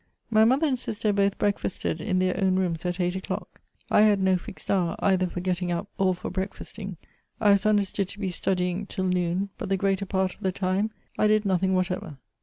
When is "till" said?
8.87-9.05